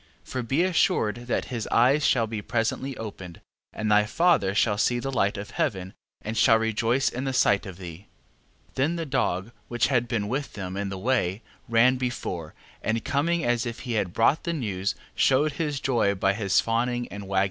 [0.23, 3.39] For be assured that his eyes shall be presently opened,
[3.71, 5.93] and thy father shall see the light of heaven,
[6.23, 8.07] and shall rejoice in the sight of thee.
[8.69, 8.73] 11:9.
[8.73, 13.45] Then the dog, which had been with them in the way, ran before, and coming
[13.45, 17.29] as if he had brought the news, shewed his joy by his fawning and wagging
[17.29, 17.39] his tail.